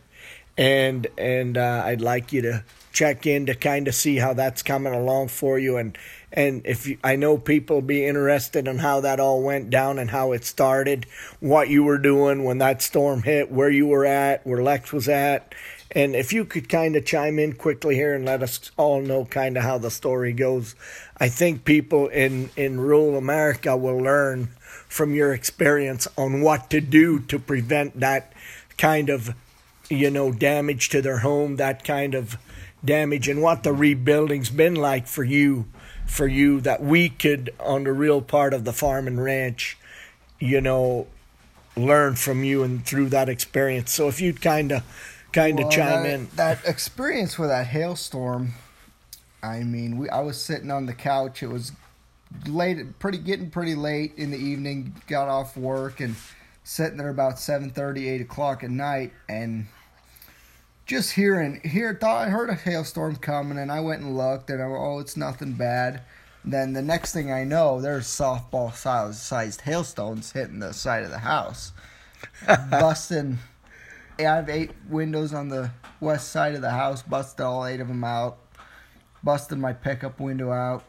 and 0.57 1.05
and 1.17 1.57
uh, 1.57 1.83
I'd 1.85 2.01
like 2.01 2.33
you 2.33 2.41
to 2.41 2.63
check 2.91 3.27
in 3.27 3.45
to 3.45 3.53
kind 3.53 3.87
of 3.87 3.93
see 3.93 4.17
how 4.17 4.33
that's 4.33 4.63
coming 4.63 4.93
along 4.93 5.27
for 5.27 5.59
you 5.59 5.77
and 5.77 5.95
and 6.31 6.61
if 6.65 6.85
you, 6.85 6.97
I 7.03 7.15
know 7.15 7.37
people 7.37 7.81
be 7.81 8.05
interested 8.05 8.67
in 8.67 8.79
how 8.79 9.01
that 9.01 9.19
all 9.19 9.41
went 9.41 9.69
down 9.69 9.97
and 9.97 10.11
how 10.11 10.31
it 10.31 10.45
started, 10.45 11.05
what 11.39 11.69
you 11.69 11.83
were 11.83 11.97
doing 11.97 12.43
when 12.43 12.59
that 12.59 12.81
storm 12.81 13.23
hit, 13.23 13.51
where 13.51 13.69
you 13.69 13.87
were 13.87 14.05
at, 14.05 14.45
where 14.45 14.61
Lex 14.61 14.93
was 14.93 15.09
at, 15.09 15.53
and 15.91 16.15
if 16.15 16.31
you 16.31 16.45
could 16.45 16.69
kind 16.69 16.95
of 16.95 17.05
chime 17.05 17.39
in 17.39 17.53
quickly 17.53 17.95
here 17.95 18.13
and 18.13 18.25
let 18.25 18.43
us 18.43 18.71
all 18.77 19.01
know 19.01 19.25
kind 19.25 19.57
of 19.57 19.63
how 19.63 19.79
the 19.79 19.89
story 19.89 20.33
goes, 20.33 20.75
I 21.17 21.29
think 21.29 21.65
people 21.65 22.07
in 22.07 22.51
in 22.55 22.79
rural 22.79 23.17
America 23.17 23.75
will 23.75 23.97
learn 23.97 24.49
from 24.87 25.15
your 25.15 25.33
experience 25.33 26.07
on 26.15 26.41
what 26.41 26.69
to 26.69 26.81
do 26.81 27.19
to 27.21 27.39
prevent 27.39 27.99
that 27.99 28.33
kind 28.77 29.09
of 29.09 29.35
you 29.89 30.11
know 30.11 30.31
damage 30.31 30.89
to 30.89 31.01
their 31.01 31.19
home, 31.19 31.55
that 31.55 31.83
kind 31.83 32.13
of 32.13 32.37
damage, 32.85 33.27
and 33.27 33.41
what 33.41 33.63
the 33.63 33.73
rebuilding's 33.73 34.51
been 34.51 34.75
like 34.75 35.07
for 35.07 35.23
you 35.23 35.65
for 36.09 36.27
you 36.27 36.59
that 36.61 36.81
we 36.81 37.09
could 37.09 37.53
on 37.59 37.83
the 37.83 37.93
real 37.93 38.21
part 38.21 38.53
of 38.53 38.65
the 38.65 38.73
farm 38.73 39.07
and 39.07 39.23
ranch 39.23 39.77
you 40.39 40.59
know 40.59 41.07
learn 41.75 42.15
from 42.15 42.43
you 42.43 42.63
and 42.63 42.85
through 42.85 43.07
that 43.07 43.29
experience 43.29 43.91
so 43.91 44.07
if 44.07 44.19
you'd 44.19 44.41
kind 44.41 44.71
of 44.71 44.83
kind 45.31 45.59
of 45.59 45.65
Well, 45.65 45.71
chime 45.71 46.03
that, 46.03 46.13
in 46.13 46.27
That 46.35 46.59
experience 46.65 47.37
with 47.37 47.49
that 47.49 47.67
hailstorm, 47.67 48.53
I 49.41 49.63
mean, 49.63 49.97
we 49.97 50.09
I 50.09 50.21
was 50.21 50.41
sitting 50.41 50.71
on 50.71 50.85
the 50.85 50.93
couch. 50.93 51.43
It 51.43 51.47
was 51.47 51.71
late, 52.47 52.99
pretty 52.99 53.17
getting 53.17 53.49
pretty 53.49 53.75
late 53.75 54.13
in 54.17 54.31
the 54.31 54.37
evening. 54.37 54.95
Got 55.07 55.27
off 55.27 55.55
work 55.55 55.99
and 55.99 56.15
sitting 56.63 56.97
there 56.97 57.09
about 57.09 57.39
7:30, 57.39 58.07
8 58.07 58.21
o'clock 58.21 58.63
at 58.63 58.69
night, 58.71 59.13
and 59.27 59.67
just 60.89 61.11
hearing 61.11 61.61
here 61.63 61.93
thought 61.93 62.27
I 62.27 62.31
heard 62.31 62.49
a 62.49 62.55
hailstorm 62.55 63.17
coming, 63.17 63.59
and 63.59 63.71
I 63.71 63.79
went 63.79 64.01
and 64.01 64.17
looked, 64.17 64.49
and 64.49 64.59
I 64.59 64.65
oh, 64.65 64.97
it's 64.97 65.15
nothing 65.15 65.53
bad. 65.53 66.01
Then 66.43 66.73
the 66.73 66.81
next 66.81 67.13
thing 67.13 67.31
I 67.31 67.43
know, 67.43 67.79
there's 67.79 68.07
softball 68.07 68.73
sized 69.13 69.61
hailstones 69.61 70.31
hitting 70.31 70.57
the 70.57 70.73
side 70.73 71.03
of 71.03 71.11
the 71.11 71.19
house, 71.19 71.73
busting. 72.71 73.37
I 74.17 74.23
have 74.23 74.49
eight 74.49 74.71
windows 74.89 75.31
on 75.31 75.49
the 75.49 75.69
west 75.99 76.31
side 76.31 76.55
of 76.55 76.61
the 76.61 76.71
house. 76.71 77.03
Busted 77.03 77.45
all 77.45 77.67
eight 77.67 77.81
of 77.81 77.87
them 77.87 78.03
out. 78.03 78.39
Busted 79.23 79.59
my 79.59 79.73
pickup 79.73 80.19
window 80.19 80.51
out. 80.51 80.83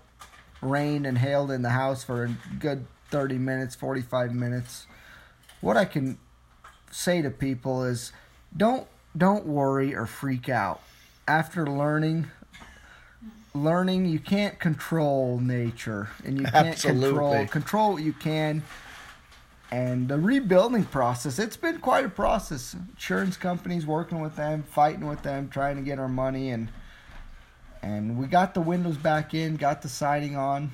Rained 0.62 1.06
and 1.06 1.18
hailed 1.18 1.50
in 1.50 1.60
the 1.60 1.70
house 1.70 2.02
for 2.02 2.24
a 2.24 2.36
good 2.58 2.86
30 3.10 3.36
minutes, 3.36 3.74
45 3.74 4.32
minutes. 4.32 4.86
What 5.60 5.76
I 5.76 5.84
can 5.84 6.18
say 6.90 7.20
to 7.20 7.30
people 7.30 7.84
is 7.84 8.12
don't 8.56 8.86
don't 9.16 9.46
worry 9.46 9.94
or 9.94 10.06
freak 10.06 10.48
out. 10.48 10.80
After 11.26 11.66
learning 11.66 12.30
learning 13.52 14.06
you 14.06 14.18
can't 14.20 14.60
control 14.60 15.40
nature 15.40 16.08
and 16.24 16.38
you 16.38 16.46
can't 16.46 16.80
control 16.80 17.46
control 17.46 17.92
what 17.94 18.02
you 18.02 18.12
can. 18.12 18.62
And 19.72 20.08
the 20.08 20.18
rebuilding 20.18 20.84
process 20.84 21.38
it's 21.38 21.56
been 21.56 21.78
quite 21.78 22.04
a 22.04 22.08
process. 22.08 22.74
Insurance 22.74 23.36
companies 23.36 23.86
working 23.86 24.20
with 24.20 24.36
them 24.36 24.62
fighting 24.62 25.06
with 25.06 25.22
them 25.22 25.48
trying 25.48 25.76
to 25.76 25.82
get 25.82 25.98
our 25.98 26.08
money 26.08 26.50
and 26.50 26.68
and 27.82 28.18
we 28.18 28.26
got 28.26 28.54
the 28.54 28.60
windows 28.60 28.96
back 28.96 29.34
in 29.34 29.56
got 29.56 29.82
the 29.82 29.88
siding 29.88 30.36
on. 30.36 30.70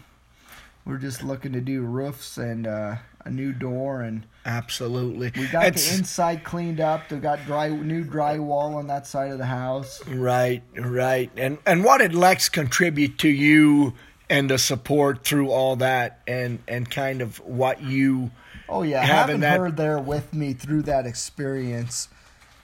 We're 0.85 0.99
just 0.99 1.23
looking 1.23 1.53
to 1.53 1.61
do 1.61 1.83
roofs 1.83 2.39
and 2.39 2.67
uh, 2.67 2.97
a 3.27 3.31
new 3.31 3.53
door 3.53 4.03
and 4.03 4.25
absolutely. 4.45 5.33
we 5.37 5.47
got 5.49 5.67
It's- 5.67 5.91
the 5.91 5.99
inside 5.99 6.45
cleaned 6.45 6.81
up. 6.81 7.11
We 7.11 7.19
got 7.19 7.45
dry 7.45 7.69
new 7.69 8.05
drywall 8.05 8.77
on 8.77 8.87
that 8.87 9.07
side 9.07 9.33
of 9.33 9.39
the 9.39 9.47
house. 9.47 10.01
Right 10.07 10.63
right. 10.79 11.31
And 11.37 11.59
and 11.67 11.85
what 11.85 11.99
did 11.99 12.15
lex 12.15 12.49
contribute 12.49 13.19
to 13.19 13.29
you 13.29 13.95
and 14.31 14.49
the 14.51 14.59
support 14.59 15.25
through 15.25 15.51
all 15.51 15.77
that 15.77 16.21
and 16.27 16.61
and 16.69 16.89
kind 16.91 17.21
of 17.21 17.39
what 17.41 17.83
you 17.83 18.31
Oh 18.69 18.83
yeah, 18.83 19.01
having 19.01 19.09
having 19.09 19.41
that- 19.43 19.59
her 19.61 19.71
there 19.71 19.99
with 19.99 20.33
me 20.33 20.53
through 20.53 20.83
that 20.83 21.07
experience, 21.07 22.09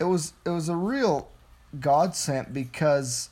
it 0.01 0.05
was 0.05 0.33
it 0.45 0.51
was 0.51 0.69
a 0.69 0.77
real 0.77 1.29
godsend 1.81 2.53
because, 2.53 3.29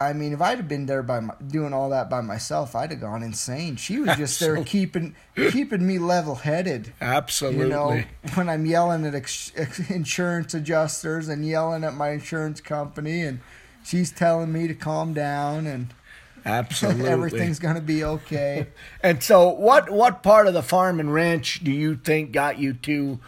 I 0.00 0.12
mean, 0.12 0.32
if 0.32 0.40
I'd 0.40 0.58
have 0.58 0.68
been 0.68 0.86
there 0.86 1.02
by 1.02 1.18
my, 1.20 1.34
doing 1.44 1.72
all 1.72 1.90
that 1.90 2.08
by 2.08 2.20
myself, 2.20 2.76
I'd 2.76 2.92
have 2.92 3.00
gone 3.00 3.22
insane. 3.24 3.74
She 3.76 3.98
was 3.98 4.16
just 4.16 4.38
there 4.38 4.62
keeping 4.62 5.16
keeping 5.50 5.84
me 5.84 5.98
level 5.98 6.36
headed. 6.36 6.92
absolutely 7.00 7.64
You 7.64 7.68
know, 7.68 8.02
when 8.34 8.48
I'm 8.48 8.64
yelling 8.64 9.04
at 9.04 9.14
ex- 9.16 9.52
ex- 9.56 9.90
insurance 9.90 10.54
adjusters 10.54 11.28
and 11.28 11.44
yelling 11.44 11.82
at 11.82 11.94
my 11.94 12.10
insurance 12.10 12.60
company, 12.60 13.22
and 13.22 13.40
she's 13.84 14.12
telling 14.12 14.52
me 14.52 14.68
to 14.68 14.74
calm 14.74 15.14
down 15.14 15.66
and 15.66 15.92
absolutely 16.44 17.08
everything's 17.08 17.58
gonna 17.58 17.80
be 17.80 18.04
okay. 18.04 18.68
And 19.02 19.20
so, 19.20 19.48
what 19.48 19.90
what 19.90 20.22
part 20.22 20.46
of 20.46 20.54
the 20.54 20.62
farm 20.62 21.00
and 21.00 21.12
ranch 21.12 21.64
do 21.64 21.72
you 21.72 21.96
think 21.96 22.30
got 22.30 22.58
you 22.58 22.72
to 22.74 23.18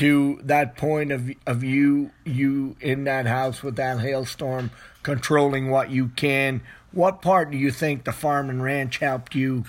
to 0.00 0.40
that 0.44 0.78
point 0.78 1.12
of 1.12 1.30
of 1.46 1.62
you 1.62 2.10
you 2.24 2.74
in 2.80 3.04
that 3.04 3.26
house 3.26 3.62
with 3.62 3.76
that 3.76 4.00
hailstorm, 4.00 4.70
controlling 5.02 5.68
what 5.68 5.90
you 5.90 6.08
can? 6.08 6.62
What 6.90 7.20
part 7.20 7.50
do 7.50 7.58
you 7.58 7.70
think 7.70 8.04
the 8.04 8.12
farm 8.12 8.48
and 8.48 8.62
ranch 8.62 8.96
helped 8.96 9.34
you? 9.34 9.64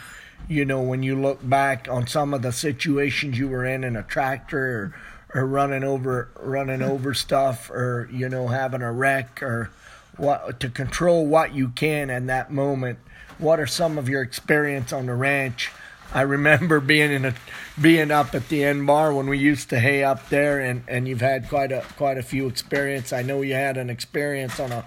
You 0.47 0.63
know, 0.63 0.81
when 0.83 1.03
you 1.03 1.19
look 1.19 1.47
back 1.47 1.89
on 1.89 2.07
some 2.07 2.33
of 2.33 2.43
the 2.43 2.53
situations 2.53 3.37
you 3.37 3.49
were 3.49 3.65
in 3.65 3.83
in 3.83 3.97
a 3.97 4.03
tractor 4.03 4.93
or, 5.35 5.41
or 5.41 5.45
running 5.45 5.83
over 5.83 6.29
running 6.39 6.81
over 6.81 7.13
stuff 7.13 7.69
or 7.69 8.07
you 8.09 8.29
know 8.29 8.47
having 8.47 8.81
a 8.81 8.91
wreck 8.91 9.43
or 9.43 9.69
what 10.15 10.61
to 10.61 10.69
control 10.69 11.27
what 11.27 11.53
you 11.53 11.67
can 11.67 12.09
in 12.09 12.27
that 12.27 12.49
moment 12.49 12.99
what 13.37 13.59
are 13.59 13.67
some 13.67 13.97
of 13.97 14.07
your 14.07 14.21
experience 14.21 14.93
on 14.93 15.07
the 15.07 15.13
ranch 15.13 15.71
i 16.13 16.21
remember 16.21 16.79
being 16.79 17.11
in 17.11 17.25
a 17.25 17.33
being 17.81 18.11
up 18.11 18.35
at 18.35 18.49
the 18.49 18.63
end 18.63 18.85
bar 18.85 19.13
when 19.13 19.27
we 19.27 19.37
used 19.37 19.69
to 19.69 19.79
hay 19.79 20.03
up 20.03 20.29
there 20.29 20.59
and 20.59 20.83
and 20.87 21.07
you've 21.07 21.21
had 21.21 21.47
quite 21.47 21.71
a 21.71 21.81
quite 21.97 22.17
a 22.17 22.23
few 22.23 22.47
experience. 22.47 23.13
I 23.13 23.21
know 23.21 23.41
you 23.41 23.53
had 23.53 23.77
an 23.77 23.89
experience 23.89 24.59
on 24.59 24.71
a 24.71 24.85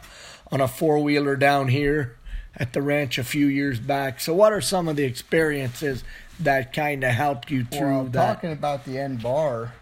on 0.52 0.60
a 0.60 0.68
four-wheeler 0.68 1.36
down 1.36 1.68
here 1.68 2.16
at 2.56 2.72
the 2.74 2.82
ranch 2.82 3.18
a 3.18 3.24
few 3.24 3.46
years 3.46 3.80
back. 3.80 4.20
So 4.20 4.34
what 4.34 4.52
are 4.52 4.60
some 4.60 4.86
of 4.86 4.96
the 4.96 5.04
experiences 5.04 6.04
that 6.38 6.72
kind 6.72 7.02
of 7.02 7.10
helped 7.12 7.50
you 7.50 7.64
through 7.64 7.88
Well, 7.88 8.04
that? 8.04 8.34
talking 8.34 8.52
about 8.52 8.84
the 8.84 8.98
end 8.98 9.22
bar, 9.22 9.72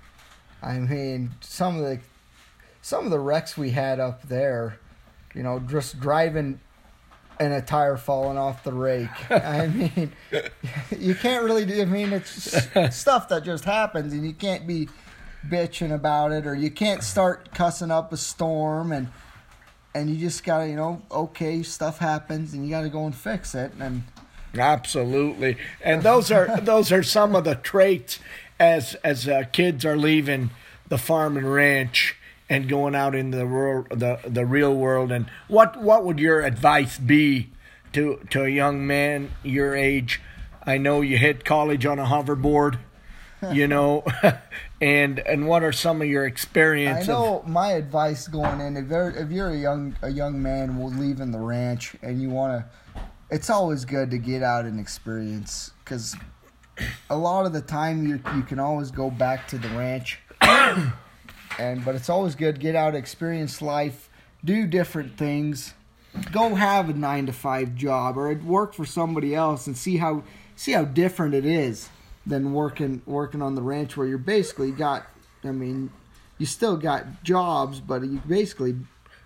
I 0.62 0.78
mean 0.78 1.32
some 1.40 1.76
of 1.76 1.82
the 1.82 1.98
some 2.80 3.04
of 3.04 3.10
the 3.10 3.20
wrecks 3.20 3.58
we 3.58 3.70
had 3.70 3.98
up 4.00 4.22
there, 4.22 4.78
you 5.34 5.42
know, 5.42 5.58
just 5.58 5.98
driving 6.00 6.60
and 7.38 7.52
a 7.52 7.60
tire 7.60 7.96
falling 7.96 8.38
off 8.38 8.64
the 8.64 8.72
rake. 8.72 9.30
I 9.30 9.66
mean, 9.96 10.12
you 10.96 11.14
can't 11.14 11.44
really 11.44 11.64
do. 11.64 11.80
I 11.80 11.84
mean, 11.84 12.12
it's 12.12 12.30
stuff 12.96 13.28
that 13.28 13.44
just 13.44 13.64
happens, 13.64 14.12
and 14.12 14.24
you 14.26 14.32
can't 14.32 14.66
be 14.66 14.88
bitching 15.48 15.92
about 15.92 16.32
it, 16.32 16.46
or 16.46 16.54
you 16.54 16.70
can't 16.70 17.02
start 17.02 17.52
cussing 17.54 17.90
up 17.90 18.12
a 18.12 18.16
storm, 18.16 18.92
and 18.92 19.08
and 19.94 20.08
you 20.08 20.16
just 20.16 20.44
gotta, 20.44 20.68
you 20.68 20.76
know, 20.76 21.02
okay, 21.10 21.62
stuff 21.62 21.98
happens, 21.98 22.54
and 22.54 22.64
you 22.64 22.70
gotta 22.70 22.88
go 22.88 23.06
and 23.06 23.14
fix 23.14 23.54
it, 23.54 23.72
and. 23.78 24.04
Absolutely, 24.54 25.56
and 25.82 26.02
those 26.02 26.30
are 26.30 26.60
those 26.60 26.92
are 26.92 27.02
some 27.02 27.34
of 27.34 27.44
the 27.44 27.54
traits 27.54 28.18
as 28.60 28.94
as 28.96 29.26
uh, 29.26 29.44
kids 29.50 29.84
are 29.84 29.96
leaving 29.96 30.50
the 30.88 30.98
farm 30.98 31.38
and 31.38 31.50
ranch 31.50 32.11
and 32.52 32.68
going 32.68 32.94
out 32.94 33.14
into 33.14 33.38
the 33.38 33.46
rural, 33.46 33.86
the 33.88 34.18
the 34.26 34.44
real 34.44 34.74
world. 34.74 35.10
And 35.10 35.24
what 35.48 35.80
what 35.80 36.04
would 36.04 36.20
your 36.20 36.42
advice 36.42 36.98
be 36.98 37.48
to 37.94 38.20
to 38.28 38.44
a 38.44 38.48
young 38.48 38.86
man 38.86 39.30
your 39.42 39.74
age? 39.74 40.20
I 40.64 40.76
know 40.76 41.00
you 41.00 41.16
hit 41.16 41.46
college 41.46 41.86
on 41.86 41.98
a 41.98 42.04
hoverboard, 42.04 42.78
you 43.50 43.66
know, 43.66 44.04
and 44.82 45.18
and 45.20 45.48
what 45.48 45.62
are 45.62 45.72
some 45.72 46.02
of 46.02 46.08
your 46.08 46.26
experiences? 46.26 47.08
I 47.08 47.12
know 47.12 47.42
my 47.46 47.72
advice 47.72 48.28
going 48.28 48.60
in 48.60 48.76
if 48.76 48.90
you're 48.90 49.10
if 49.10 49.30
you're 49.30 49.50
a 49.50 49.58
young 49.58 49.96
a 50.02 50.10
young 50.10 50.42
man 50.42 50.78
leaving 50.98 51.30
the 51.30 51.40
ranch 51.40 51.96
and 52.02 52.20
you 52.20 52.28
want 52.28 52.62
to, 52.62 53.00
it's 53.30 53.48
always 53.48 53.86
good 53.86 54.10
to 54.10 54.18
get 54.18 54.42
out 54.42 54.66
and 54.66 54.78
experience 54.78 55.70
because 55.82 56.14
a 57.08 57.16
lot 57.16 57.46
of 57.46 57.54
the 57.54 57.62
time 57.62 58.06
you 58.06 58.20
you 58.36 58.42
can 58.42 58.58
always 58.58 58.90
go 58.90 59.10
back 59.10 59.48
to 59.48 59.56
the 59.56 59.68
ranch, 59.70 60.18
and 61.58 61.84
but 61.84 61.94
it's 61.94 62.08
always 62.08 62.34
good 62.34 62.60
get 62.60 62.74
out, 62.74 62.94
experience 62.94 63.62
life, 63.62 64.08
do 64.44 64.66
different 64.66 65.16
things, 65.16 65.74
go 66.30 66.54
have 66.54 66.88
a 66.88 66.92
nine 66.92 67.26
to 67.26 67.32
five 67.32 67.74
job 67.74 68.16
or 68.16 68.32
work 68.34 68.74
for 68.74 68.84
somebody 68.84 69.34
else 69.34 69.66
and 69.66 69.76
see 69.76 69.96
how 69.96 70.22
see 70.56 70.72
how 70.72 70.84
different 70.84 71.34
it 71.34 71.44
is. 71.44 71.88
than 72.26 72.52
working 72.52 73.02
working 73.06 73.42
on 73.42 73.54
the 73.54 73.62
ranch 73.62 73.96
where 73.96 74.06
you're 74.06 74.18
basically 74.18 74.70
got. 74.70 75.06
I 75.44 75.50
mean, 75.50 75.90
you 76.38 76.46
still 76.46 76.76
got 76.76 77.24
jobs, 77.24 77.80
but 77.80 78.02
you 78.02 78.22
basically 78.26 78.76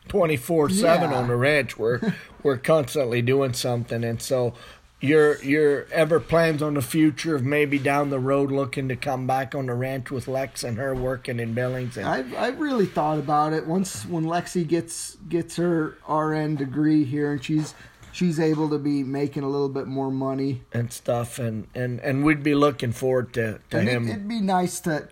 twenty 0.08 0.36
four 0.36 0.70
seven 0.70 1.12
on 1.12 1.28
the 1.28 1.36
ranch. 1.36 1.78
We're 1.78 2.14
we're 2.42 2.56
constantly 2.56 3.22
doing 3.22 3.52
something, 3.52 4.02
and 4.04 4.20
so 4.22 4.54
your 5.00 5.42
your 5.42 5.86
ever 5.92 6.18
plans 6.20 6.62
on 6.62 6.74
the 6.74 6.82
future 6.82 7.36
of 7.36 7.44
maybe 7.44 7.78
down 7.78 8.08
the 8.10 8.18
road 8.18 8.50
looking 8.50 8.88
to 8.88 8.96
come 8.96 9.26
back 9.26 9.54
on 9.54 9.66
the 9.66 9.74
ranch 9.74 10.10
with 10.10 10.26
Lex 10.26 10.64
and 10.64 10.78
her 10.78 10.94
working 10.94 11.38
in 11.38 11.52
Billings 11.52 11.96
and 11.98 12.06
I've 12.06 12.34
I've 12.34 12.58
really 12.58 12.86
thought 12.86 13.18
about 13.18 13.52
it. 13.52 13.66
Once 13.66 14.06
when 14.06 14.24
Lexi 14.24 14.66
gets 14.66 15.16
gets 15.28 15.56
her 15.56 15.96
RN 16.08 16.56
degree 16.56 17.04
here 17.04 17.32
and 17.32 17.44
she's 17.44 17.74
she's 18.12 18.40
able 18.40 18.70
to 18.70 18.78
be 18.78 19.02
making 19.02 19.42
a 19.42 19.48
little 19.48 19.68
bit 19.68 19.86
more 19.86 20.10
money. 20.10 20.62
and 20.72 20.90
stuff, 20.90 21.38
and 21.38 21.66
and 21.74 22.00
and 22.00 22.24
we'd 22.24 22.42
be 22.42 22.54
looking 22.54 22.92
forward 22.92 23.34
to 23.34 23.60
to 23.70 23.78
And 23.78 23.88
it, 23.88 23.92
him. 23.92 24.08
it'd 24.08 24.28
be 24.28 24.40
nice 24.40 24.80
to 24.80 25.08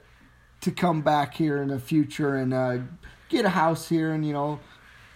to 0.63 0.71
come 0.71 1.03
back 1.03 1.35
here 1.35 1.61
in 1.61 1.69
the 1.69 1.79
future 1.79 2.37
and 2.37 2.55
uh, 2.55 2.79
get 3.29 3.45
a 3.45 3.51
house 3.51 3.91
here 3.91 4.13
and 4.13 4.27
you 4.27 4.33
know 4.33 4.59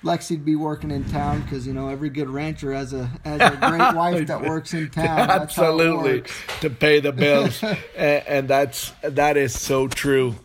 Lexi'd 0.04 0.44
be 0.44 0.54
working 0.54 0.92
in 0.92 1.04
town 1.10 1.42
because 1.42 1.66
you 1.66 1.72
know 1.72 1.88
every 1.88 2.08
good 2.08 2.30
rancher 2.30 2.72
has 2.72 2.92
a 2.92 3.10
has 3.24 3.40
a 3.40 3.56
great 3.68 3.94
wife 3.96 4.26
that 4.28 4.42
works 4.42 4.72
in 4.72 4.88
town. 4.90 5.04
That's 5.28 5.56
how 5.56 5.76
it 5.76 5.82
Absolutely, 5.82 6.22
to 6.60 6.70
pay 6.70 7.00
the 7.00 7.10
bills, 7.12 7.62
and, 7.96 8.26
and 8.26 8.48
that's 8.48 8.92
that 9.02 9.36
is 9.36 9.58
so 9.58 9.88
true. 9.88 10.36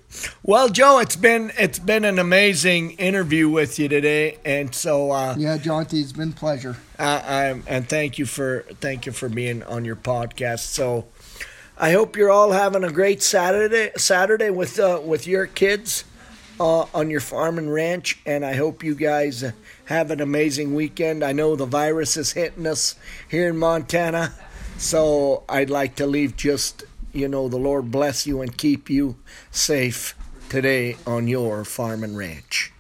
Well, 0.42 0.70
Joe, 0.70 1.00
it's 1.00 1.16
been 1.16 1.52
it's 1.58 1.78
been 1.78 2.04
an 2.04 2.18
amazing 2.18 2.92
interview 2.92 3.48
with 3.48 3.78
you 3.78 3.88
today, 3.88 4.40
and 4.44 4.74
so 4.74 5.12
uh, 5.12 5.36
Yeah, 5.38 5.58
Jonty, 5.58 6.02
it's 6.02 6.12
been 6.12 6.30
a 6.30 6.34
pleasure. 6.34 6.78
I, 6.98 7.48
I'm 7.48 7.64
and 7.68 7.88
thank 7.88 8.18
you 8.18 8.26
for 8.26 8.66
thank 8.82 9.06
you 9.06 9.12
for 9.12 9.30
being 9.30 9.62
on 9.64 9.86
your 9.86 9.96
podcast. 9.96 10.60
So, 10.60 11.06
I 11.78 11.92
hope 11.92 12.16
you're 12.16 12.32
all 12.32 12.52
having 12.54 12.84
a 12.84 12.92
great 12.92 13.22
Saturday 13.22 13.92
Saturday 13.98 14.50
with 14.50 14.80
uh, 14.80 15.00
with 15.04 15.28
your 15.28 15.46
kids 15.46 16.06
uh, 16.60 16.86
on 16.94 17.10
your 17.10 17.20
farm 17.20 17.58
and 17.58 17.72
ranch, 17.72 18.20
and 18.26 18.46
I 18.46 18.54
hope 18.56 18.84
you 18.84 18.96
guys 18.96 19.44
have 19.86 20.12
an 20.12 20.22
amazing 20.22 20.76
weekend. 20.76 21.24
I 21.24 21.32
know 21.32 21.56
the 21.56 21.66
virus 21.66 22.18
is 22.18 22.34
hitting 22.34 22.68
us 22.68 22.96
here 23.30 23.50
in 23.50 23.58
Montana, 23.58 24.34
so 24.78 25.44
I'd 25.48 25.70
like 25.70 25.96
to 25.96 26.08
leave 26.08 26.36
just 26.36 26.84
you 27.14 27.28
know 27.28 27.48
the 27.48 27.58
Lord 27.58 27.92
bless 27.92 28.28
you 28.28 28.42
and 28.42 28.58
keep 28.58 28.90
you 28.90 29.16
safe 29.52 30.16
today 30.50 30.98
on 31.08 31.28
your 31.28 31.64
farm 31.64 32.04
and 32.04 32.18
ranch. 32.18 32.73